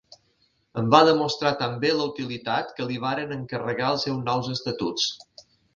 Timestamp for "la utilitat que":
1.99-2.89